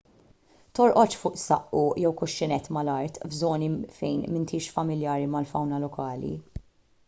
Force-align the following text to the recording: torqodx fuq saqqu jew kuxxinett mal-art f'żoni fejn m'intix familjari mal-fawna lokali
torqodx 0.77 1.17
fuq 1.23 1.35
saqqu 1.41 1.81
jew 2.05 2.13
kuxxinett 2.23 2.71
mal-art 2.79 3.21
f'żoni 3.29 3.69
fejn 4.01 4.27
m'intix 4.33 4.73
familjari 4.81 5.33
mal-fawna 5.39 5.85
lokali 5.89 6.37